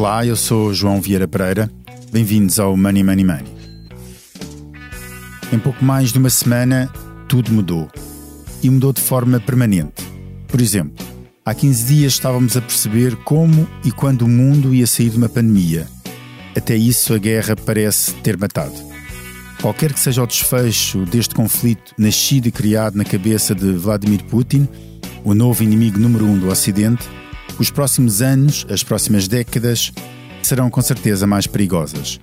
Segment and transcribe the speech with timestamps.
[0.00, 1.70] Olá, eu sou João Vieira Pereira.
[2.10, 3.44] Bem-vindos ao Money Money Money.
[5.52, 6.90] Em pouco mais de uma semana,
[7.28, 7.86] tudo mudou.
[8.62, 10.02] E mudou de forma permanente.
[10.48, 11.06] Por exemplo,
[11.44, 15.28] há 15 dias estávamos a perceber como e quando o mundo ia sair de uma
[15.28, 15.86] pandemia.
[16.56, 18.72] Até isso, a guerra parece ter matado.
[19.60, 24.66] Qualquer que seja o desfecho deste conflito nascido e criado na cabeça de Vladimir Putin,
[25.22, 27.06] o novo inimigo número um do Ocidente,
[27.58, 29.92] os próximos anos, as próximas décadas,
[30.42, 32.20] serão com certeza mais perigosas.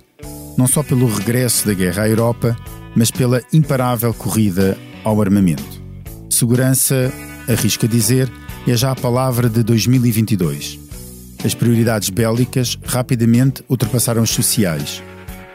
[0.56, 2.56] Não só pelo regresso da guerra à Europa,
[2.96, 5.82] mas pela imparável corrida ao armamento.
[6.28, 7.12] Segurança,
[7.48, 8.30] arrisco a dizer,
[8.66, 10.78] é já a palavra de 2022.
[11.44, 15.02] As prioridades bélicas rapidamente ultrapassaram as sociais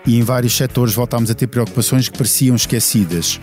[0.05, 3.39] e em vários setores voltámos a ter preocupações que pareciam esquecidas.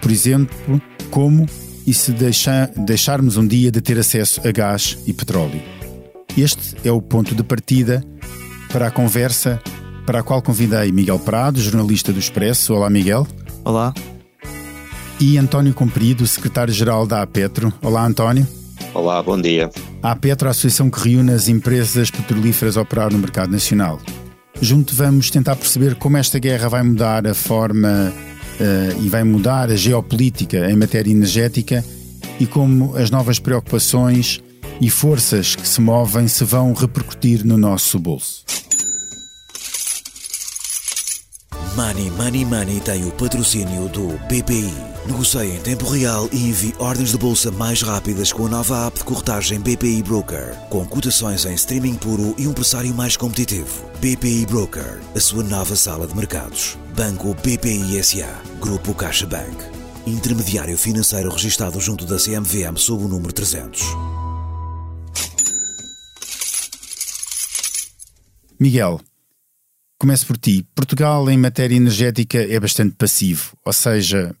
[0.00, 0.80] Por exemplo,
[1.10, 1.46] como
[1.88, 5.62] e se deixar, deixarmos um dia de ter acesso a gás e petróleo.
[6.36, 8.04] Este é o ponto de partida
[8.70, 9.58] para a conversa
[10.04, 12.74] para a qual convidei Miguel Prado, jornalista do Expresso.
[12.74, 13.26] Olá, Miguel.
[13.64, 13.94] Olá.
[15.18, 17.72] E António Comprido, secretário-geral da APetro.
[17.82, 18.46] Olá, António.
[18.92, 19.70] Olá, bom dia.
[20.02, 23.98] A APetro é a associação que reúne as empresas petrolíferas a operar no mercado nacional.
[24.60, 28.12] Junto vamos tentar perceber como esta guerra vai mudar a forma
[28.60, 31.84] uh, e vai mudar a geopolítica em matéria energética
[32.38, 34.40] e como as novas preocupações
[34.80, 38.44] e forças que se movem se vão repercutir no nosso bolso.
[41.78, 44.74] Money Money Money tem o patrocínio do BPI.
[45.06, 48.98] Negocie em tempo real e envie ordens de bolsa mais rápidas com a nova app
[48.98, 53.84] de corretagem BPI Broker, com cotações em streaming puro e um pressário mais competitivo.
[54.00, 56.76] BPI Broker, a sua nova sala de mercados.
[56.96, 59.56] Banco BPI SA, Grupo CaixaBank.
[60.04, 63.80] Intermediário financeiro registado junto da CMVM sob o número 300.
[68.58, 69.00] Miguel,
[69.96, 70.66] começo por ti.
[70.74, 74.34] Portugal, em matéria energética, é bastante passivo, ou seja,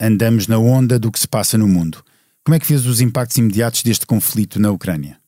[0.00, 2.04] andamos na onda do que se passa no mundo.
[2.44, 5.23] Como é que vês os impactos imediatos deste conflito na Ucrânia?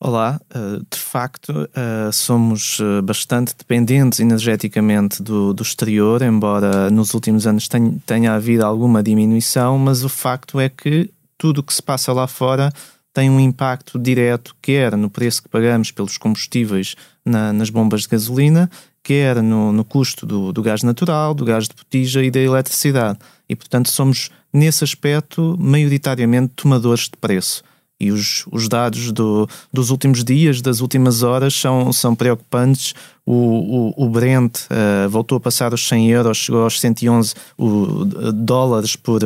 [0.00, 7.14] Olá, eh, de facto, eh, somos eh, bastante dependentes energeticamente do, do exterior, embora nos
[7.14, 7.68] últimos anos
[8.06, 12.28] tenha, havido alguma diminuição, mas o facto é que tudo o que se passa lá
[12.28, 12.72] fora
[13.12, 16.94] tem um impacto direto, quer no preço que pagamos pelos combustíveis
[17.24, 18.70] na, nas bombas de gasolina,
[19.02, 23.18] quer no, no custo do, do, gás natural, do gás de botija e da eletricidade.
[23.48, 27.64] E, portanto, somos, nesse aspecto, maioritariamente tomadores de preço.
[28.00, 32.94] E os, os dados do, dos últimos dias, das últimas horas, são, são preocupantes.
[33.26, 38.04] O, o, o Brent uh, voltou a passar os 100 euros, chegou aos 111 o,
[38.32, 39.20] dólares por,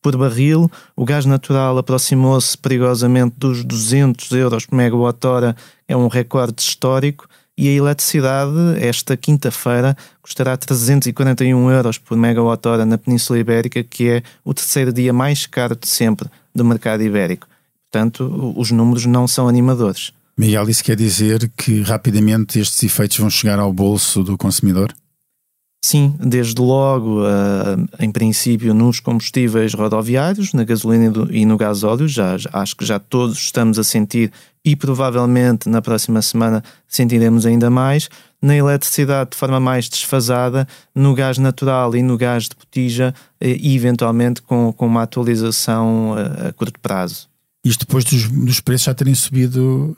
[0.00, 0.70] por barril.
[0.96, 5.54] O gás natural aproximou-se perigosamente dos 200 euros por megawatt-hora,
[5.86, 7.28] é um recorde histórico.
[7.56, 14.22] E a eletricidade, esta quinta-feira, custará 341 euros por megawatt-hora na Península Ibérica, que é
[14.44, 17.46] o terceiro dia mais caro de sempre do mercado ibérico.
[17.94, 20.10] Portanto, os números não são animadores.
[20.36, 24.92] Miguel, isso quer dizer que rapidamente estes efeitos vão chegar ao bolso do consumidor?
[25.84, 32.36] Sim, desde logo, uh, em princípio, nos combustíveis rodoviários, na gasolina e no gasóleo, já,
[32.36, 34.32] já, acho que já todos estamos a sentir
[34.64, 38.08] e provavelmente na próxima semana sentiremos ainda mais.
[38.42, 43.76] Na eletricidade, de forma mais desfasada, no gás natural e no gás de botija, e
[43.76, 47.32] eventualmente com, com uma atualização a, a curto prazo.
[47.64, 49.96] Isto depois dos, dos preços já terem subido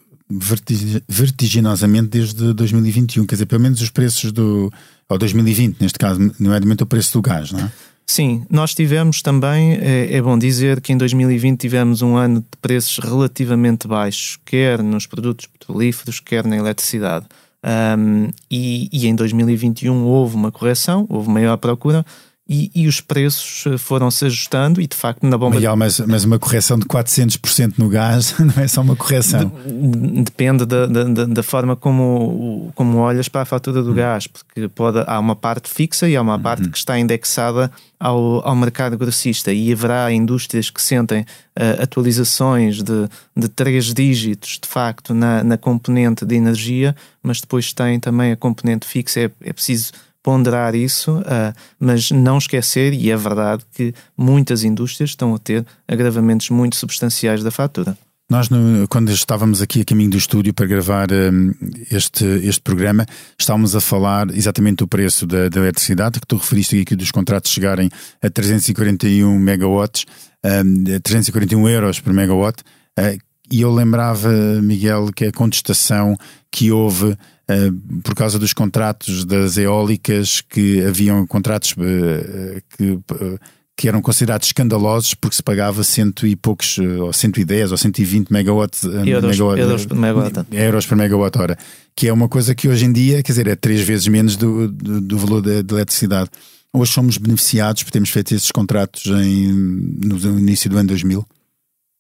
[1.09, 4.73] vertiginosamente desde 2021, quer dizer, pelo menos os preços do.
[5.09, 7.73] ou 2020, neste caso, nomeadamente o preço do gás, não é?
[8.09, 12.57] Sim, nós tivemos também, é, é, bom dizer que em 2020 tivemos um ano de
[12.63, 17.27] preços relativamente baixos, quer nos produtos petrolíferos, quer na eletricidade.
[17.99, 22.07] Um, e, e, em 2021 houve uma correção, houve maior procura,
[22.49, 25.57] e, e, os preços eh, foram se ajustando e de facto na bomba.
[25.57, 29.51] Miguel, mas, mas uma correção de 400% no gás não é só uma correção.
[29.67, 33.95] De, depende da, da, da, forma como, como olhas para a fatura do hum.
[33.95, 36.71] gás, porque pode, há uma parte fixa e há uma parte hum.
[36.71, 43.09] que está indexada ao, ao mercado grossista e haverá indústrias que sentem uh, atualizações de,
[43.37, 48.37] de três dígitos de facto na, na componente de energia, mas depois tem também a
[48.37, 49.91] componente fixa, é, é preciso
[50.27, 55.65] ponderar isso, uh, mas não esquecer, e é verdade, que muitas indústrias estão a ter
[55.87, 57.97] agravamentos muito substanciais da fatura.
[58.29, 61.55] Nós, no, quando estávamos aqui a caminho do estúdio para gravar um,
[61.93, 63.07] este, este programa,
[63.39, 67.53] estávamos a falar exatamente do preço da, da eletricidade, que tu referiste aqui dos contratos
[67.53, 67.89] chegarem
[68.21, 70.07] a 341 megawatts,
[70.45, 72.65] um, 341 euros por megawatt,
[72.99, 74.31] uh, e eu lembrava,
[74.63, 76.17] Miguel, que a contestação
[76.51, 82.99] que houve uh, por causa dos contratos das eólicas, que haviam contratos uh, que,
[83.77, 88.85] que eram considerados escandalosos porque se pagava cento e poucos, ou 110 ou 120 megawatts,
[88.85, 90.47] euros, megawatt, euros por megawatt.
[90.51, 91.59] euros por megawatt hora,
[91.95, 94.69] que é uma coisa que hoje em dia, quer dizer, é três vezes menos do,
[94.69, 96.31] do, do valor da, da eletricidade.
[96.73, 101.27] Hoje somos beneficiados por termos feito esses contratos em, no início do ano 2000?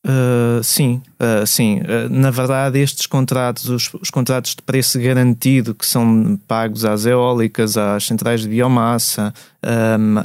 [0.06, 1.80] Uh, sim, uh, sim.
[1.80, 7.06] Uh, na verdade, estes contratos, os, os, contratos de preço garantido que são pagos às
[7.06, 10.18] eólicas, às centrais de biomassa, um,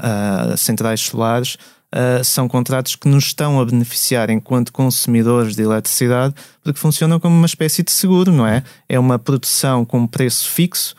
[0.53, 1.57] às centrais solares,
[2.23, 7.45] são contratos que nos estão a beneficiar enquanto consumidores de eletricidade, porque funcionam como uma
[7.45, 8.63] espécie de seguro, não é?
[8.87, 10.95] É uma produção com preço fixo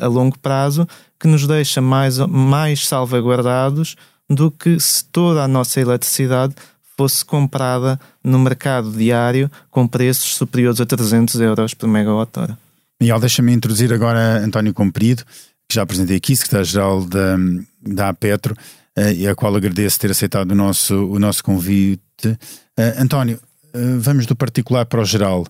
[0.00, 0.86] a longo prazo
[1.18, 3.96] que nos deixa mais, mais salvaguardados
[4.28, 6.54] do que se toda a nossa eletricidade
[7.00, 12.58] fosse comprada no mercado diário com preços superiores a 300 euros por megawatt-hora.
[13.00, 15.24] Miguel, deixa-me introduzir agora António Comprido,
[15.66, 17.38] que já apresentei aqui, secretário-geral da,
[17.80, 18.54] da APetro,
[18.98, 22.02] uh, e a qual agradeço ter aceitado o nosso, o nosso convite.
[22.26, 23.40] Uh, António,
[23.74, 25.46] uh, vamos do particular para o geral.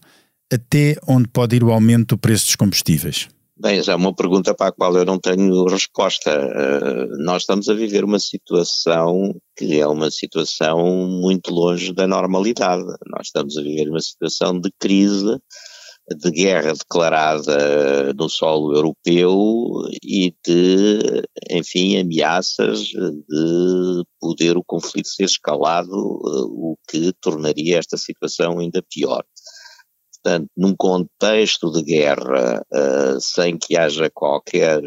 [0.53, 3.29] Até onde pode ir o aumento do preço dos combustíveis?
[3.63, 6.31] Bem, já é uma pergunta para a qual eu não tenho resposta.
[6.35, 12.83] Uh, nós estamos a viver uma situação que é uma situação muito longe da normalidade.
[13.07, 15.39] Nós estamos a viver uma situação de crise,
[16.09, 19.37] de guerra declarada no solo europeu
[20.03, 27.99] e de, enfim, ameaças de poder o conflito ser escalado, uh, o que tornaria esta
[27.99, 29.23] situação ainda pior.
[30.23, 34.81] Portanto, num contexto de guerra, uh, sem que haja qualquer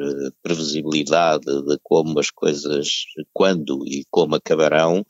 [0.44, 5.04] previsibilidade de como as coisas, quando e como acabarão,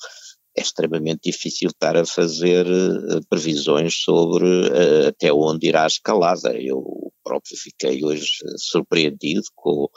[0.56, 6.54] é extremamente difícil estar a fazer uh, previsões sobre uh, até onde irá a escalada.
[6.54, 9.90] Eu próprio fiquei hoje surpreendido com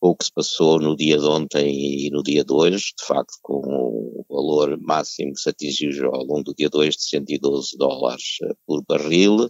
[0.00, 3.34] o que se passou no dia de ontem e no dia de hoje, de facto,
[3.42, 8.38] com o valor máximo que se atingiu ao longo do dia 2 de 112 dólares
[8.44, 9.48] eh, por barril.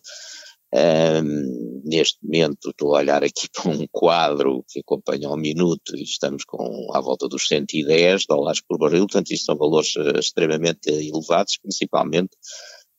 [0.71, 6.03] Um, neste momento estou a olhar aqui para um quadro que acompanha ao minuto e
[6.03, 10.91] estamos com à volta dos 110 dólares por barril, portanto isto são valores eh, extremamente
[10.91, 12.37] elevados, principalmente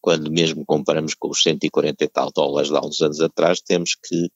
[0.02, 3.96] quando mesmo comparamos com os 140 e tal dólares de há uns anos atrás, temos
[3.96, 4.30] que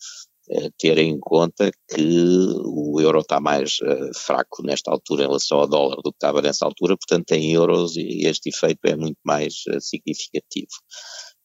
[0.77, 2.27] ter em conta que
[2.65, 6.41] o euro está mais uh, fraco nesta altura em relação ao dólar do que estava
[6.41, 10.71] nessa altura, portanto em euros este efeito é muito mais uh, significativo.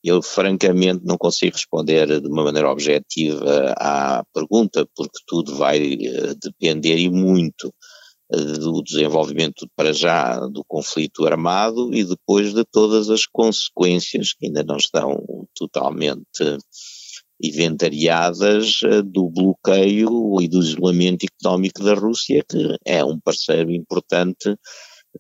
[0.03, 6.35] Eu francamente não consigo responder de uma maneira objetiva à pergunta, porque tudo vai uh,
[6.41, 7.73] depender e muito
[8.31, 14.63] do desenvolvimento para já do conflito armado e depois de todas as consequências que ainda
[14.63, 15.19] não estão
[15.55, 16.59] totalmente
[17.43, 24.57] inventariadas eh, do bloqueio e do isolamento económico da Rússia, que é um parceiro importante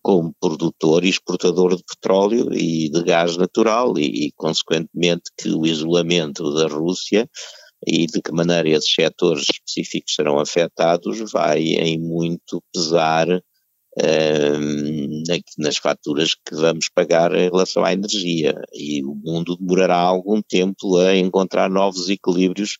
[0.03, 5.67] como produtor e exportador de petróleo e de gás natural e, e consequentemente que o
[5.67, 7.29] isolamento da Rússia
[7.87, 13.27] e de que maneira esses setores específicos serão afetados vai em muito pesar
[15.59, 18.55] nas faturas que vamos pagar em relação à energia.
[18.73, 22.79] E o mundo demorará algum tempo a encontrar novos equilíbrios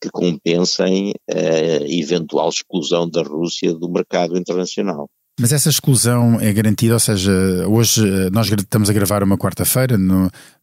[0.00, 5.08] que compensem a eventual exclusão da Rússia do mercado internacional.
[5.40, 7.32] Mas essa exclusão é garantida, ou seja,
[7.66, 9.96] hoje eh, nós estamos a gravar uma quarta-feira,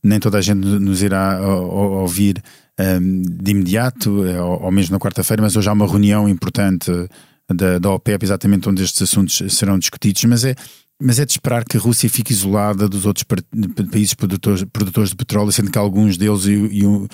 [0.03, 2.41] nem toda a gente nos irá ouvir
[2.79, 6.91] um, de imediato, eh, ou mesmo na quarta-feira, mas hoje há uma reunião importante
[7.53, 10.55] da, da OPEP, exatamente onde estes assuntos serão discutidos, mas é,
[11.01, 13.23] mas é de esperar que a Rússia fique isolada dos outros
[13.91, 17.07] países produtores, produtores de petróleo, sendo que alguns deles, e, e um,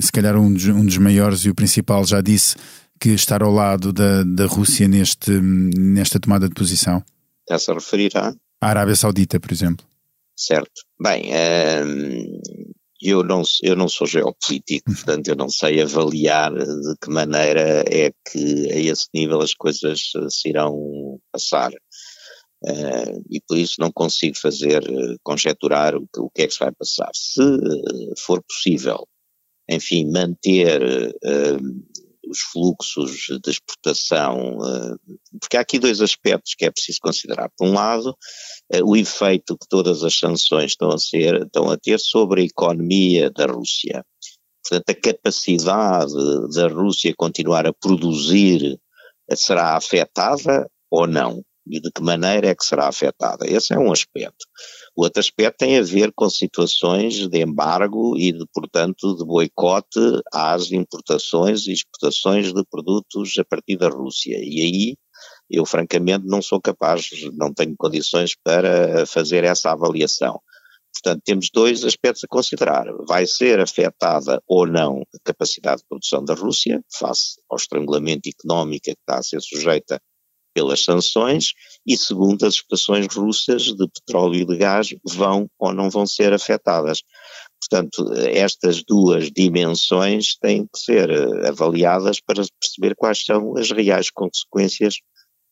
[0.00, 2.56] se calhar um dos, um dos, maiores e o principal, já disse
[3.00, 7.02] que estar ao lado da, da Rússia neste, nesta tomada de posição?
[7.48, 8.34] Está-se a referir à?
[8.60, 9.86] Arábia Saudita, por exemplo.
[10.36, 10.82] Certo.
[11.02, 11.30] Bem,
[11.84, 12.40] hum,
[13.02, 18.12] eu não, eu não sou geopolítico, portanto eu não sei avaliar de que maneira é
[18.30, 21.72] que a esse nível as coisas se irão passar.
[22.62, 26.52] Uh, e por isso não consigo fazer, uh, conjecturar o que, o que é que
[26.52, 27.10] se vai passar.
[27.14, 29.08] Se uh, for possível,
[29.66, 31.14] enfim, manter
[32.30, 34.58] os fluxos de exportação,
[35.40, 37.50] porque há aqui dois aspectos que é preciso considerar.
[37.56, 38.16] Por um lado,
[38.72, 42.44] eh, o efeito que todas as sanções estão a, ser, estão a ter sobre a
[42.44, 44.04] economia da Rússia.
[44.62, 46.12] Portanto, a capacidade
[46.54, 48.78] da Rússia continuar a produzir
[49.34, 51.42] será afetada ou não?
[51.66, 53.46] E de que maneira é que será afetada.
[53.46, 54.46] Esse é um aspecto.
[54.96, 60.00] O outro aspecto tem a ver com situações de embargo e, de, portanto, de boicote
[60.32, 64.38] às importações e exportações de produtos a partir da Rússia.
[64.40, 64.96] E aí
[65.50, 70.40] eu, francamente, não sou capaz, não tenho condições para fazer essa avaliação.
[70.92, 72.84] Portanto, temos dois aspectos a considerar.
[73.06, 78.84] Vai ser afetada ou não a capacidade de produção da Rússia, face ao estrangulamento económico
[78.84, 80.00] que está a ser sujeita
[80.54, 81.52] pelas sanções,
[81.86, 86.32] e segundo, as exportações russas de petróleo e de gás vão ou não vão ser
[86.32, 87.02] afetadas.
[87.60, 94.10] Portanto, estas duas dimensões têm que ser eh, avaliadas para perceber quais são as reais
[94.10, 94.94] consequências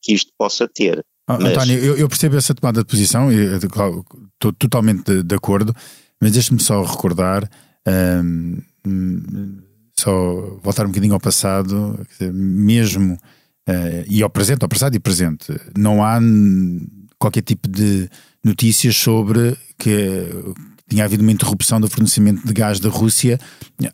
[0.03, 1.05] que isto possa ter.
[1.27, 1.53] Ah, mas...
[1.53, 5.75] António, eu, eu, percebo essa tomada de posição e estou totalmente de, de acordo,
[6.21, 7.49] mas deixe-me só recordar,
[7.87, 8.63] um,
[9.99, 10.13] só
[10.63, 12.01] voltar um bocadinho ao passado,
[12.33, 13.19] mesmo
[13.69, 16.19] uh, e ao presente, ao passado e presente, não há
[17.19, 18.09] qualquer tipo de
[18.45, 20.27] notícias sobre que
[20.89, 23.39] tinha havido uma interrupção do fornecimento de gás da Rússia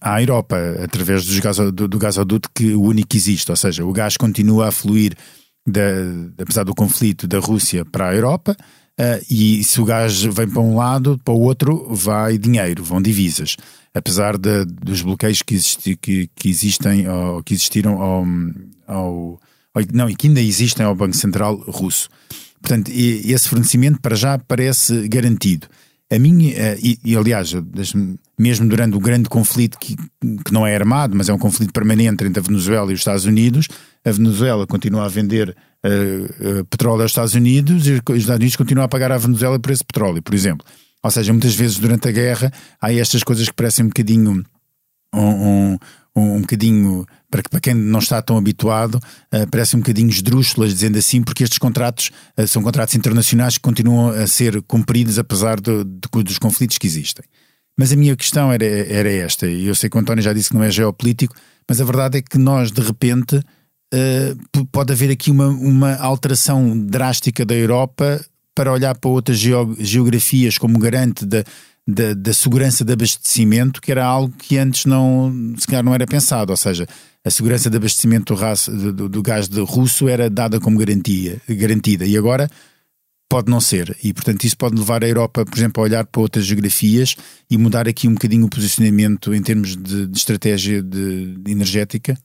[0.01, 3.85] à Europa, através dos gás, do, do gasoduto que o único que existe, ou seja,
[3.85, 5.17] o gás continua a fluir
[5.67, 5.83] da,
[6.39, 8.57] apesar do conflito da Rússia para a Europa,
[9.01, 13.03] uh, e se o gás vem para um lado, para o outro vai dinheiro, vão
[13.03, 13.57] divisas.
[13.93, 18.25] Apesar de, dos bloqueios que, existi, que, que existem, ou que existiram ao,
[18.87, 19.41] ao,
[19.93, 22.09] não, e que ainda existem ao Banco Central russo.
[22.61, 25.67] Portanto, esse fornecimento para já parece garantido.
[26.11, 27.53] A minha, uh, e, e, aliás,
[28.39, 32.25] mesmo durante o grande conflito que, que não é armado, mas é um conflito permanente
[32.25, 33.69] entre a Venezuela e os Estados Unidos,
[34.05, 38.85] a Venezuela continua a vender uh, petróleo aos Estados Unidos e os Estados Unidos continuam
[38.85, 40.65] a pagar à Venezuela por esse petróleo, por exemplo.
[41.03, 42.51] Ou seja, muitas vezes durante a guerra
[42.81, 44.45] há estas coisas que parecem um bocadinho
[45.15, 45.79] um, um,
[46.17, 50.97] um, bocadinho, para, para quem não está tão habituado, uh, parece um bocadinho esdrúxulas, dizendo
[50.97, 55.85] assim, porque estes contratos uh, são contratos internacionais que continuam a ser cumpridos apesar do,
[55.85, 57.25] dos conflitos que existem.
[57.77, 60.51] Mas a minha questão era, era esta, e eu sei que o António já disse
[60.51, 61.35] que não é geopolítico,
[61.69, 66.79] mas a verdade é que nós, de repente, uh, pode haver aqui uma, uma alteração
[66.79, 69.39] drástica da Europa para olhar para outras
[69.81, 71.43] geografias como garante da,
[71.87, 76.07] da, da, segurança de abastecimento, que era algo que antes não, se calhar não era
[76.07, 76.87] pensado, ou seja,
[77.23, 82.07] a segurança de abastecimento do, do, do gás de russo era dada como garantia, garantida,
[82.07, 82.49] e agora
[83.29, 86.23] pode não ser, e portanto isso pode levar a Europa, por exemplo, a olhar para
[86.23, 87.17] outras geografias
[87.51, 92.17] e mudar aqui um bocadinho o posicionamento em termos de, de estratégia de, de energética?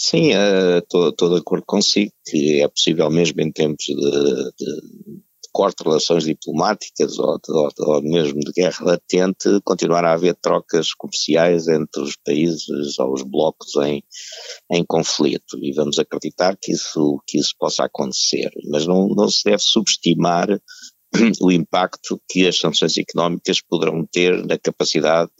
[0.00, 0.30] Sim,
[0.76, 5.20] estou uh, de acordo consigo que é possível mesmo em tempos de, de,
[5.52, 10.92] corte de relações diplomáticas ou, ou, ou, mesmo de guerra latente, continuar a haver trocas
[10.94, 14.02] comerciais entre os países ou os blocos em,
[14.70, 15.58] em conflito.
[15.62, 18.50] E vamos acreditar que isso, que isso possa acontecer.
[18.70, 20.48] Mas não, não se deve subestimar
[21.40, 25.30] o impacto que as sanções económicas poderão ter na capacidade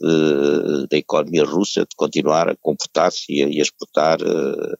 [0.89, 4.77] da economia russa de continuar a comportar-se e, a exportar uh,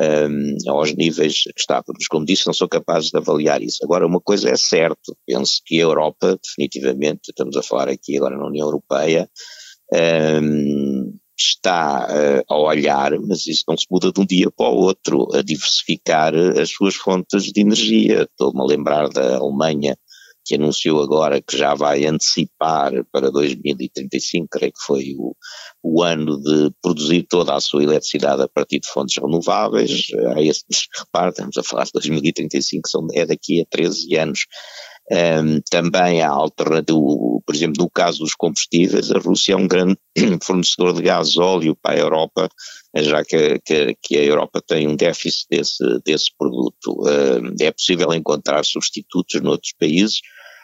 [0.00, 1.82] um, aos níveis que está.
[1.86, 3.78] Mas, como disse, não sou capaz de avaliar isso.
[3.82, 8.36] Agora, uma coisa é certa, penso que a Europa, definitivamente, estamos a falar aqui agora
[8.36, 9.28] na União Europeia,
[10.42, 14.76] um, está uh, a olhar, mas isso não se muda de um dia para o
[14.76, 18.22] outro, a diversificar as suas fontes de energia.
[18.22, 19.96] Estou-me a lembrar da Alemanha
[20.52, 25.34] que anunciou agora que já vai antecipar para 2035, creio que foi o,
[25.82, 30.08] o ano de produzir toda a sua eletricidade a partir de fontes renováveis.
[30.36, 30.62] A esse,
[30.98, 34.40] repare, estamos a falar de 2035, são, é daqui a 13 anos.
[35.10, 39.96] Um, também há alternativa, por exemplo, no caso dos combustíveis, a Rússia é um grande
[40.42, 42.48] fornecedor de gás óleo para a Europa,
[42.96, 46.94] já que, que, que, a Europa tem um déficit desse, desse produto.
[47.00, 50.20] Um, é possível encontrar substitutos noutros países,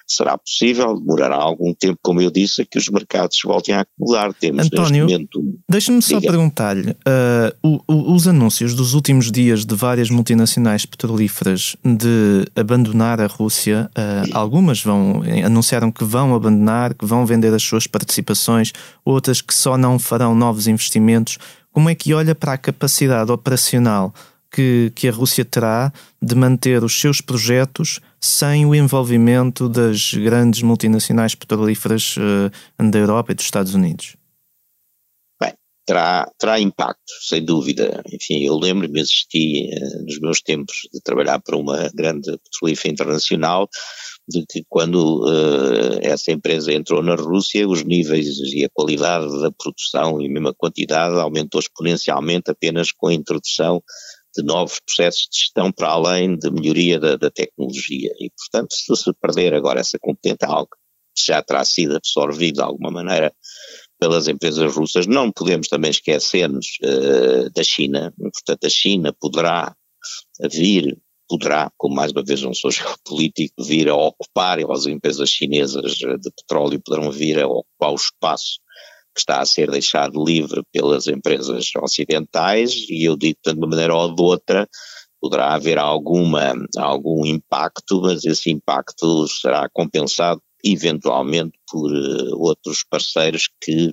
[0.09, 4.33] será possível, demorará algum tempo, como eu disse, a que os mercados voltem a acumular.
[4.33, 5.07] Temos António,
[5.69, 13.21] deixa-me só perguntar-lhe, uh, os anúncios dos últimos dias de várias multinacionais petrolíferas de abandonar
[13.21, 18.73] a Rússia, uh, algumas vão, anunciaram que vão abandonar, que vão vender as suas participações,
[19.05, 21.39] outras que só não farão novos investimentos.
[21.71, 24.13] Como é que olha para a capacidade operacional
[24.51, 30.63] que, que a Rússia terá de manter os seus projetos sem o envolvimento das grandes
[30.63, 34.17] multinacionais petrolíferas uh, da Europa e dos Estados Unidos?
[35.41, 35.55] Bem,
[35.87, 38.03] terá, terá impacto, sem dúvida.
[38.13, 43.69] Enfim, eu lembro-me, assisti uh, nos meus tempos de trabalhar para uma grande petrolífera internacional,
[44.29, 49.51] de que quando uh, essa empresa entrou na Rússia, os níveis e a qualidade da
[49.51, 53.83] produção e mesmo a quantidade aumentou exponencialmente apenas com a introdução
[54.37, 58.13] de novos processos de gestão para além de melhoria da, da tecnologia.
[58.21, 60.69] E, portanto, se se perder agora essa competência, algo
[61.17, 63.35] que já terá sido absorvido de alguma maneira
[63.99, 68.13] pelas empresas russas, não podemos também esquecer-nos uh, da China.
[68.17, 69.75] Portanto, a China poderá
[70.53, 70.97] vir,
[71.29, 75.95] poderá, como mais uma vez não sou geopolítico, vir a ocupar, ou as empresas chinesas
[75.95, 78.61] de petróleo poderão vir a ocupar o espaço
[79.21, 84.15] está a ser deixado livre pelas empresas ocidentais, e eu digo de uma maneira ou
[84.15, 84.69] de outra,
[85.21, 93.49] poderá haver alguma, algum impacto, mas esse impacto será compensado eventualmente por uh, outros parceiros
[93.61, 93.89] que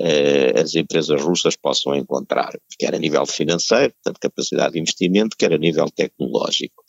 [0.00, 5.52] uh, as empresas russas possam encontrar, quer a nível financeiro, portanto capacidade de investimento, quer
[5.52, 6.82] a nível tecnológico.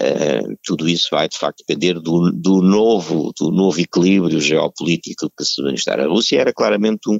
[0.00, 5.44] Uh, tudo isso vai de facto depender do, do, novo, do novo equilíbrio geopolítico que
[5.44, 5.98] se manifestar.
[5.98, 7.18] A Rússia era claramente um,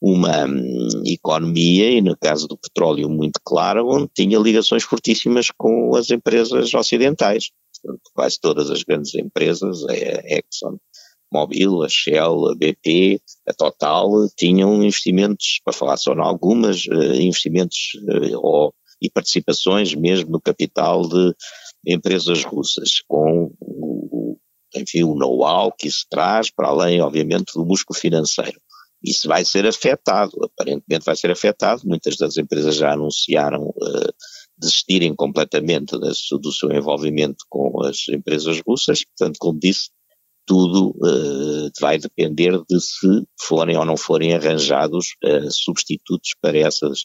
[0.00, 5.94] uma um, economia, e no caso do petróleo muito clara, onde tinha ligações fortíssimas com
[5.94, 7.50] as empresas ocidentais.
[7.80, 10.78] Portanto, quase todas as grandes empresas, a Exxon,
[11.32, 17.22] Mobil, a Shell, a BP, a Total, tinham investimentos, para falar só em algumas, eh,
[17.22, 21.34] investimentos eh, ou, e participações mesmo no capital de
[21.86, 24.38] empresas russas, com o,
[24.74, 28.60] enfim, o know-how que isso traz, para além, obviamente, do músculo financeiro.
[29.04, 34.12] Isso vai ser afetado, aparentemente vai ser afetado, muitas das empresas já anunciaram uh,
[34.58, 39.90] desistirem completamente do, do seu envolvimento com as empresas russas, portanto, como disse,
[40.46, 47.04] tudo uh, vai depender de se forem ou não forem arranjados uh, substitutos para essas,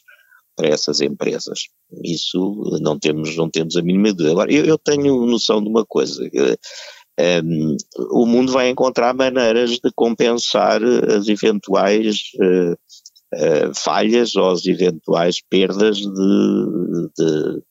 [0.56, 1.64] para essas empresas.
[2.04, 4.32] Isso não temos, não temos a mínima dúvida.
[4.32, 6.22] Agora, eu, eu tenho noção de uma coisa.
[6.24, 6.56] Uh,
[7.18, 7.76] eh, um,
[8.10, 12.30] o mundo vai encontrar maneiras de compensar as eventuais
[13.74, 17.62] falhas ou as eventuais perdas de, de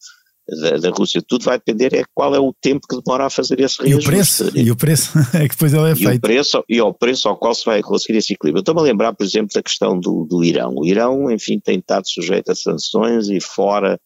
[0.48, 1.22] da, da, Rússia.
[1.26, 4.10] Tudo vai depender é qual é o tempo que demora a fazer esse reajuste.
[4.10, 6.18] E o preço, e o preço é que depois ele é e feito.
[6.18, 8.62] O preço, e ao preço ao qual se vai conseguir esse equilíbrio.
[8.62, 10.74] Estou-me a lembrar, por exemplo, da questão do, do Irão.
[10.78, 14.00] O Irão, enfim, tem estado sujeito a sanções e fora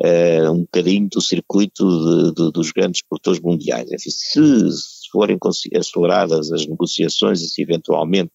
[0.00, 3.90] uh, um bocadinho do circuito de, de, dos grandes produtores mundiais.
[3.92, 5.38] Enfim, se, se forem
[5.76, 8.32] aceleradas as negociações e se eventualmente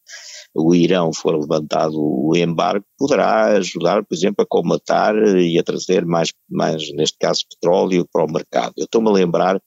[0.53, 6.05] o Irão for levantado o embargo, poderá ajudar, por exemplo, a comatar e a trazer
[6.05, 8.73] mais, mais neste caso, petróleo para o mercado.
[8.77, 9.61] Eu estou-me a lembrar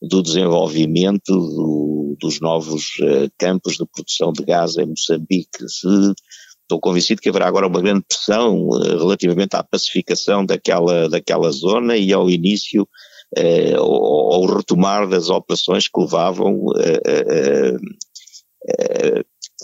[0.00, 5.68] do desenvolvimento do, dos novos uh, campos de produção de gás em Moçambique.
[5.68, 5.88] Se,
[6.62, 11.96] estou convencido que haverá agora uma grande pressão uh, relativamente à pacificação daquela, daquela zona
[11.96, 12.86] e ao início,
[13.38, 16.66] uh, ao, ao, retomar das operações que levavam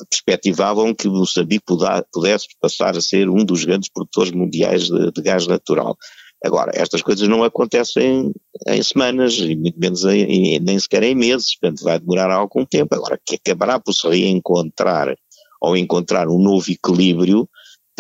[0.09, 1.65] perspectivavam que Moçambique
[2.13, 5.97] pudesse passar a ser um dos grandes produtores mundiais de, de gás natural.
[6.45, 8.33] Agora, estas coisas não acontecem
[8.67, 12.95] em semanas, e muito menos em, nem sequer em meses, portanto vai demorar algum tempo.
[12.95, 15.15] Agora, que acabará por se reencontrar
[15.61, 17.49] ou encontrar um novo equilíbrio,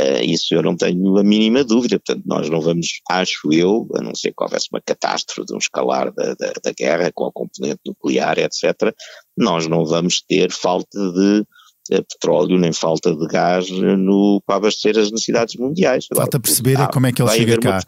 [0.00, 2.00] uh, isso eu não tenho a mínima dúvida.
[2.00, 5.58] Portanto, nós não vamos, acho eu, a não ser que houvesse uma catástrofe de um
[5.58, 8.92] escalar da, da, da guerra com a componente nuclear, etc.,
[9.36, 11.46] nós não vamos ter falta de
[11.88, 16.06] petróleo nem falta de gás no, para abastecer as necessidades mundiais.
[16.14, 17.80] Falta perceber é como é que ele chega cá.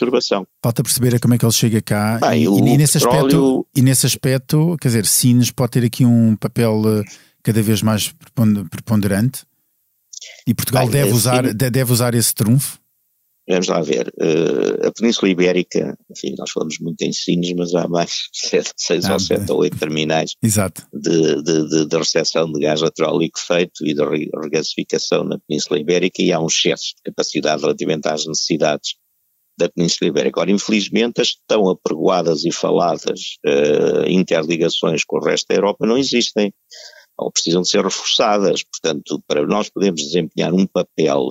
[0.62, 3.18] Falta perceber como é que ele chega cá Bem, e, e, nesse petróleo...
[3.18, 7.02] aspecto, e nesse aspecto, quer dizer, Sines pode ter aqui um papel eh,
[7.42, 8.14] cada vez mais
[8.70, 9.42] preponderante
[10.46, 12.78] e Portugal Bem, deve, usar, deve usar esse trunfo?
[13.48, 14.09] Vamos lá ver.
[14.18, 19.04] Uh, a Península Ibérica, enfim, nós falamos muito em sinos, mas há mais de seis
[19.04, 20.87] ah, ou sete ou oito terminais exato.
[20.92, 24.02] De, de, de, de recepção de gás natural liquefeito e de
[24.42, 28.94] regasificação na Península Ibérica e há um excesso de capacidade relativamente às necessidades
[29.59, 30.40] da Península Ibérica.
[30.40, 35.98] Agora, infelizmente, as tão apregoadas e faladas uh, interligações com o resto da Europa não
[35.98, 36.52] existem
[37.16, 38.62] ou precisam de ser reforçadas.
[38.62, 41.27] Portanto, para nós podermos desempenhar um papel,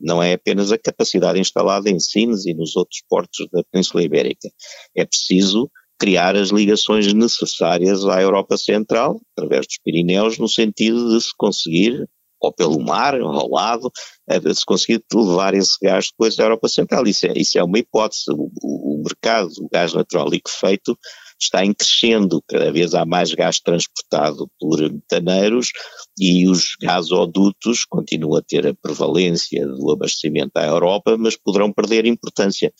[0.00, 4.48] não é apenas a capacidade instalada em Sines e nos outros portos da Península Ibérica,
[4.96, 11.20] é preciso criar as ligações necessárias à Europa Central, através dos Pirineus, no sentido de
[11.20, 12.08] se conseguir,
[12.40, 13.90] ou pelo mar, ou ao lado,
[14.28, 17.04] de se conseguir levar esse gás depois à Europa Central.
[17.06, 18.30] Isso é, isso é uma hipótese.
[18.30, 20.96] O, o mercado, o gás natural liquefeito,
[21.40, 25.70] está em crescendo, cada vez há mais gás transportado por metaneiros
[26.18, 32.06] e os gasodutos continuam a ter a prevalência do abastecimento à Europa, mas poderão perder
[32.06, 32.72] importância.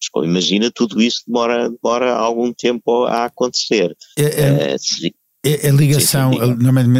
[0.00, 3.96] Mas como imagina, tudo isso demora, demora algum tempo a acontecer.
[4.18, 6.32] É, é, uh, se, é, a ligação,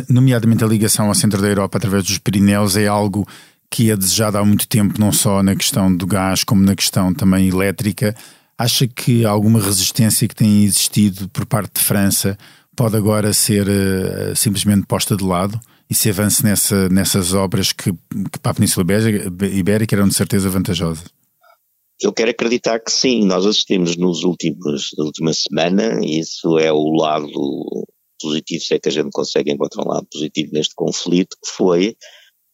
[0.08, 3.26] nomeadamente a ligação ao centro da Europa através dos Pirineus, é algo
[3.70, 7.12] que é desejado há muito tempo, não só na questão do gás, como na questão
[7.12, 8.14] também elétrica.
[8.58, 12.36] Acha que alguma resistência que tem existido por parte de França
[12.74, 17.92] pode agora ser uh, simplesmente posta de lado e se avance nessa, nessas obras que,
[17.92, 18.84] que para a Península
[19.52, 21.04] Ibérica eram de certeza vantajosas?
[22.00, 26.70] Eu quero acreditar que sim, nós assistimos nos últimos, na última semana, e isso é
[26.70, 27.86] o lado
[28.20, 31.96] positivo, se é que a gente consegue encontrar um lado positivo neste conflito, que foi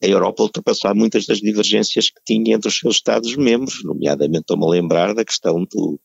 [0.03, 4.69] a Europa ultrapassar muitas das divergências que tinha entre os seus Estados-membros, nomeadamente estou-me a
[4.69, 5.99] lembrar da questão do,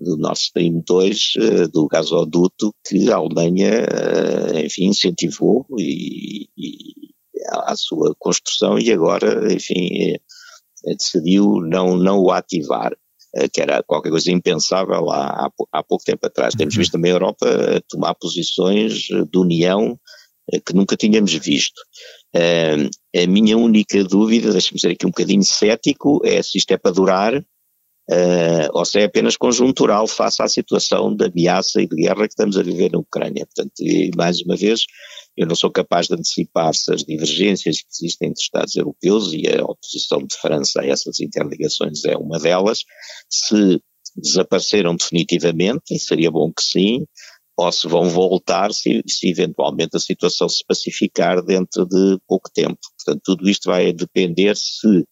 [0.00, 7.08] do Nord Stream 2, eh, do gasoduto, que a Alemanha, eh, enfim, incentivou e, e
[7.76, 10.20] sua construção e agora, enfim, eh,
[10.94, 12.92] decidiu não, não o ativar
[13.52, 16.54] que era qualquer coisa impensável há, há, pouco tempo atrás.
[16.54, 16.78] Temos uhum.
[16.80, 17.46] visto também a Europa
[17.86, 20.00] tomar posições de união
[20.66, 21.80] que nunca tínhamos visto.
[22.34, 26.76] Uh, a minha única dúvida, deixa-me ser aqui um bocadinho cético, é se isto é
[26.76, 31.96] para durar uh, ou se é apenas conjuntural face à situação de ameaça e de
[31.96, 33.46] guerra que estamos a viver na Ucrânia.
[33.46, 33.72] Portanto,
[34.16, 34.84] mais uma vez,
[35.36, 39.32] eu não sou capaz de antecipar se as divergências que existem entre os Estados europeus
[39.32, 42.84] e a oposição de França a essas interligações é uma delas,
[43.30, 43.80] se
[44.16, 47.04] desapareceram definitivamente, e seria bom que sim,
[47.58, 52.78] ou se vão voltar se, se eventualmente a situação se pacificar dentro de pouco tempo.
[52.96, 55.04] Portanto, tudo isto vai depender se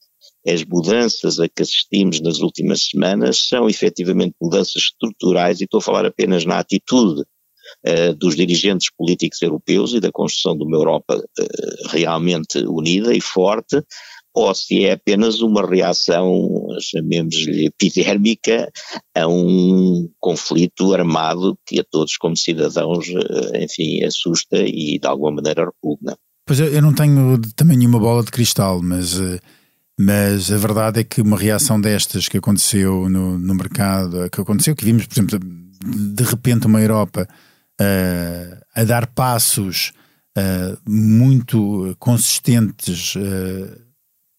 [0.47, 5.83] as mudanças a que assistimos nas últimas semanas são efetivamente mudanças estruturais, e estou a
[5.83, 11.17] falar apenas na atitude uh, dos dirigentes políticos europeus e da construção de uma Europa
[11.17, 13.83] uh, realmente unida e forte,
[14.33, 18.71] ou se é apenas uma reação, chamemos-lhe epidérmica,
[19.15, 25.33] a um conflito armado que a todos como cidadãos, eh, enfim, assusta e de alguma
[25.33, 26.17] maneira repugna.
[26.47, 29.41] Pois eu, não tenho também nenhuma bola de cristal, mas, eh,
[29.99, 34.77] mas a verdade é que uma reação destas que aconteceu no, no mercado, que aconteceu,
[34.77, 35.39] que vimos, por exemplo,
[35.85, 37.29] de repente uma Europa
[37.81, 39.93] uh, a dar passos
[40.37, 43.81] uh, muito consistentes uh,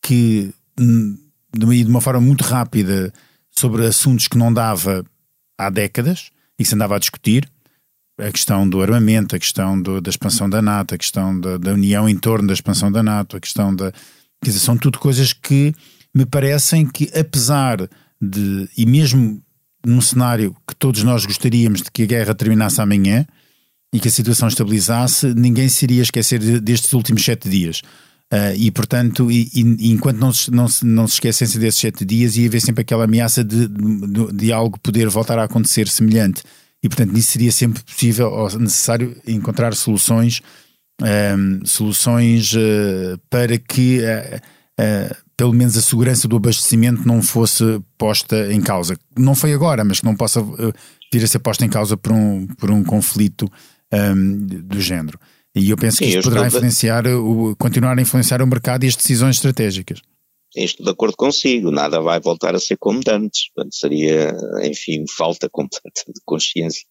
[0.01, 0.53] que
[1.65, 3.13] hum, de uma forma muito rápida
[3.49, 5.05] sobre assuntos que não dava
[5.57, 7.49] há décadas e que se andava a discutir,
[8.19, 11.73] a questão do armamento, a questão do, da expansão da NATO, a questão da, da,
[11.73, 13.91] união em torno da expansão da NATO, a questão da.
[13.91, 15.73] Quer dizer, são tudo coisas que
[16.15, 17.87] me parecem que, apesar
[18.19, 18.67] de.
[18.75, 19.41] e mesmo
[19.85, 23.25] num cenário que todos nós gostaríamos de que a guerra terminasse amanhã
[23.93, 27.81] e que a situação estabilizasse, ninguém se iria esquecer destes últimos sete dias.
[28.33, 32.35] Uh, e portanto, e, e, enquanto não se, não, se, não se desses sete dias,
[32.35, 36.43] ia haver sempre aquela ameaça de, de, de, algo poder voltar a acontecer semelhante.
[36.83, 40.41] E portanto, nisso seria sempre possível ou necessário encontrar soluções,
[41.01, 47.63] um, soluções uh, para que uh, pelo menos a segurança do abastecimento não fosse
[47.97, 48.97] posta em causa.
[49.17, 50.43] Não foi agora, mas que não possa
[51.13, 53.49] vir a ser posta em causa por um, por um conflito
[53.93, 55.17] um, do género.
[55.57, 58.87] E eu penso Sim, que isto poderá influenciar, o, continuar a influenciar o mercado e
[58.87, 60.01] as decisões estratégicas.
[60.55, 63.51] Estou de acordo consigo, nada vai voltar a ser como antes.
[63.53, 66.83] Portanto, seria, enfim, falta completa de consciência.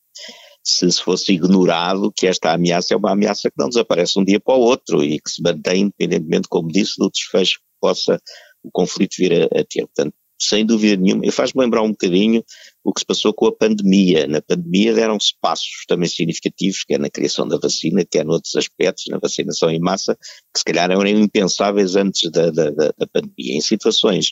[0.62, 4.40] Se, se fosse ignorado que esta ameaça é uma ameaça que não desaparece um dia
[4.40, 8.20] para o outro e que se mantém independentemente, como disse, do desfecho que possa
[8.62, 9.86] o conflito vir a, a ter.
[9.86, 11.30] Portanto, sem dúvida nenhuma.
[11.32, 12.44] Faz-me lembrar um bocadinho
[12.84, 14.26] o que se passou com a pandemia.
[14.26, 19.18] Na pandemia deram-se passos também significativos, quer na criação da vacina, quer noutros aspectos, na
[19.18, 20.16] vacinação em massa,
[20.52, 23.56] que se calhar eram impensáveis antes da, da, da pandemia.
[23.56, 24.30] Em situações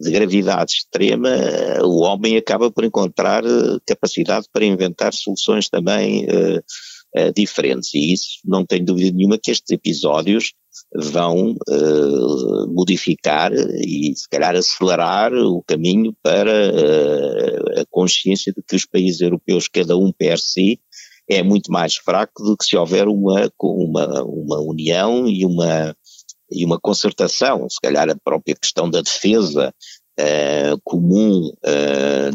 [0.00, 1.30] de gravidade extrema,
[1.82, 6.62] o homem acaba por encontrar eh, capacidade para inventar soluções também uh,
[7.16, 7.94] uh, diferentes.
[7.94, 10.52] E isso, não tenho dúvida nenhuma, que estes episódios
[10.94, 18.76] vão uh, modificar e se calhar acelerar o caminho para uh, a consciência de que
[18.76, 20.80] os países europeus, cada um per si,
[21.28, 25.94] é muito mais fraco do que se houver uma, uma, uma união e uma,
[26.50, 29.72] e uma concertação, se calhar a própria questão da defesa
[30.18, 31.52] uh, comum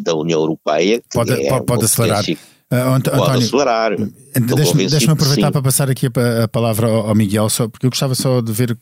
[0.02, 1.02] da União Europeia.
[1.12, 2.24] pode, é pode, pode acelerar.
[2.72, 3.94] Uh, António, Pode acelerar.
[3.94, 7.86] Eh, deixa-me deixa aproveitar para passar aqui a, a, palavra ao, ao, Miguel, só, porque
[7.86, 8.76] eu gostava só de ver,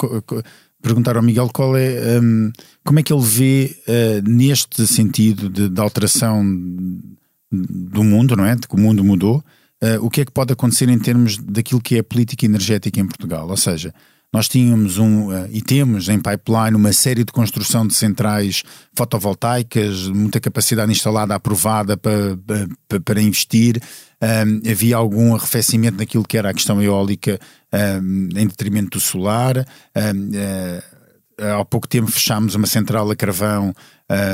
[0.82, 2.52] perguntar ao Miguel qual é, um,
[2.84, 6.43] como é que ele vê uh, neste sentido de, de, alteração
[7.52, 8.56] do mundo, não é?
[8.56, 9.43] De que o mundo mudou,
[9.84, 13.02] uh, o que é que pode acontecer em termos daquilo que é a política energética
[13.02, 13.50] em Portugal?
[13.50, 13.93] Ou seja,
[14.34, 18.63] nós tínhamos um, uh, e temos em pipeline uma série de construção de centrais
[18.98, 22.36] fotovoltaicas, muita capacidade instalada aprovada para,
[22.88, 23.80] para, para investir.
[24.19, 27.39] Um, havia algum arrefecimento naquilo que era a questão eólica
[28.02, 29.58] um, em detrimento do solar.
[29.96, 33.74] Um, uh, há pouco tempo fechámos uma central a carvão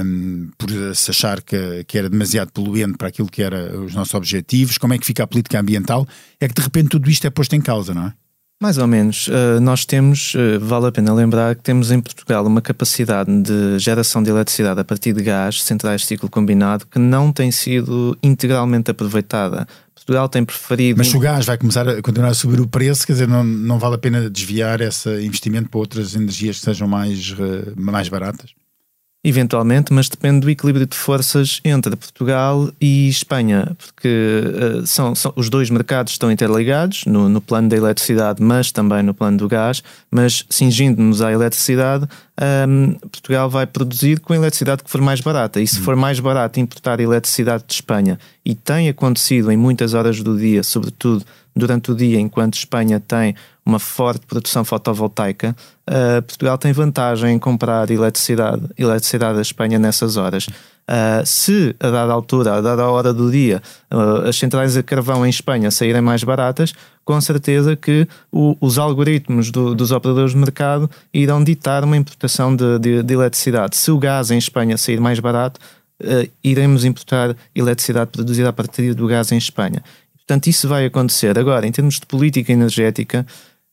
[0.05, 4.13] um, por se achar que, que era demasiado poluente para aquilo que eram os nossos
[4.13, 4.77] objetivos?
[4.77, 6.07] Como é que fica a política ambiental?
[6.39, 8.13] É que de repente tudo isto é posto em causa, não é?
[8.61, 9.27] Mais ou menos.
[9.27, 13.79] Uh, nós temos, uh, vale a pena lembrar que temos em Portugal uma capacidade de
[13.79, 18.17] geração de eletricidade a partir de gás, centrais de ciclo combinado, que não tem sido
[18.21, 19.65] integralmente aproveitada.
[19.95, 20.97] Portugal tem preferido.
[20.97, 23.79] Mas o gás vai começar a continuar a subir o preço, quer dizer, não, não
[23.79, 28.51] vale a pena desviar esse investimento para outras energias que sejam mais, uh, mais baratas?
[29.21, 35.33] Eventualmente, mas depende do equilíbrio de forças entre Portugal e Espanha, porque uh, são, são,
[35.35, 39.49] os dois mercados estão interligados no, no, plano da eletricidade, mas também no plano do
[39.49, 39.83] gás.
[40.09, 45.19] Mas cingindo-nos à eletricidade, um, ehm, Portugal vai produzir com a eletricidade que for mais
[45.19, 45.59] barata.
[45.59, 50.21] E se for mais barato importar eletricidade de Espanha, e tem acontecido em muitas horas
[50.23, 51.25] do dia, sobretudo
[51.59, 55.55] durante o dia, enquanto Espanha tem uma forte produção fotovoltaica,
[55.87, 60.47] uh, Portugal tem vantagem em comprar eletricidade, eletricidade da Espanha nessas horas.
[60.47, 63.61] Uh, se a dada altura, a dada hora do dia,
[63.93, 66.73] uh, as centrais a carvão em Espanha saírem mais baratas,
[67.05, 72.55] com certeza que o, os algoritmos do, dos operadores de mercado irão ditar uma importação
[72.55, 73.77] de, de, de eletricidade.
[73.77, 75.59] Se o gás em Espanha sair mais barato,
[76.01, 79.83] uh, iremos importar eletricidade produzida a partir do gás em Espanha.
[80.29, 81.39] Portanto, isso vai acontecer.
[81.39, 83.25] Agora, em termos de política energética,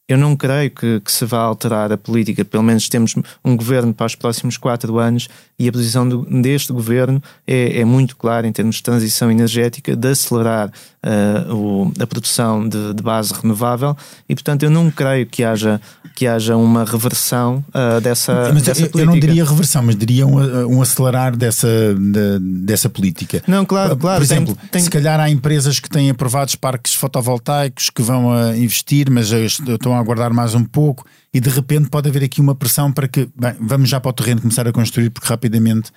[0.08, 2.46] eu não creio que, que, se vá alterar a política.
[2.46, 3.14] Pelo menos temos
[3.44, 7.84] um governo para os próximos quatro anos e a posição do, deste governo é, é,
[7.84, 10.72] muito clara em termos de transição energética, de acelerar
[11.06, 13.96] uh, o, a produção de, de, base renovável
[14.28, 15.80] e, portanto, eu não creio que haja,
[16.14, 19.00] que haja uma reversão uh, dessa, mas dessa eu, política.
[19.00, 23.42] Eu não diria reversão, mas diria um, um acelerar dessa, de, dessa política.
[23.46, 24.18] Não, claro, claro.
[24.18, 24.82] Por exemplo, tem, tem...
[24.82, 29.94] se calhar há empresas que têm aprovados parques fotovoltaicos que vão a investir, mas estão
[29.94, 33.28] a aguardar mais um pouco e de repente pode haver aqui uma pressão para que,
[33.38, 35.90] bem, vamos já para o terreno começar a construir porque rapidamente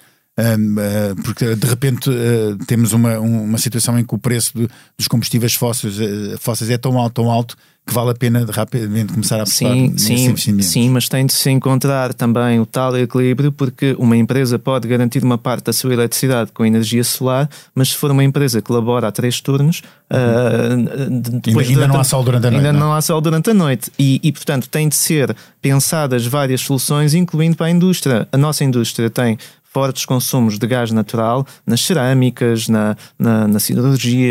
[1.23, 5.53] porque de repente uh, temos uma, uma situação em que o preço do, dos combustíveis
[5.53, 7.57] fósseis, uh, fósseis é tão alto, tão alto
[7.89, 11.49] que vale a pena rapidamente começar a apostar sim, sim, sim, mas tem de se
[11.49, 16.51] encontrar também o tal equilíbrio porque uma empresa pode garantir uma parte da sua eletricidade
[16.51, 20.83] com energia solar, mas se for uma empresa que labora a três turnos, uhum.
[20.83, 22.65] uh, depois ainda, ainda não há sol durante a noite.
[22.65, 26.27] Ainda não, não há sol durante a noite e, e, portanto, tem de ser pensadas
[26.27, 28.27] várias soluções, incluindo para a indústria.
[28.31, 29.37] A nossa indústria tem
[29.79, 33.59] fortes consumos de gás natural nas cerâmicas, na, na, na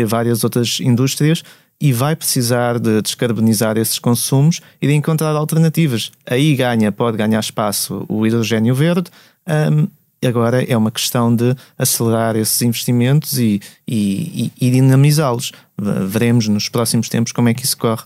[0.05, 1.41] várias outras indústrias
[1.81, 6.11] e vai precisar de descarbonizar esses consumos e de encontrar alternativas.
[6.23, 9.09] Aí ganha, pode ganhar espaço o hidrogênio verde.
[9.47, 9.87] Um,
[10.23, 15.51] agora é uma questão de acelerar esses investimentos e, e, e dinamizá-los.
[16.07, 18.03] Veremos nos próximos tempos como é que isso corre.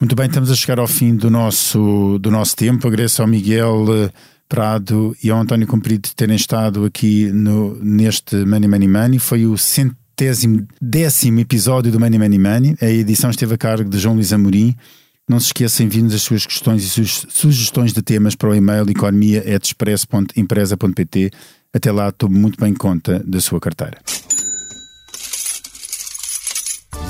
[0.00, 2.88] Muito bem, estamos a chegar ao fim do nosso, do nosso tempo.
[2.88, 4.10] Agradeço ao Miguel
[4.52, 9.18] Prado e ao António Comprido terem estado aqui no, neste Money Money Money.
[9.18, 12.76] Foi o centésimo décimo episódio do Money Money Money.
[12.82, 14.76] A edição esteve a cargo de João Luís Amorim.
[15.26, 16.88] Não se esqueçam, enviem-nos as suas questões e
[17.30, 21.30] sugestões de temas para o e-mail economia.express.empresa.pt.
[21.72, 23.96] Até lá, estou muito bem conta da sua carteira.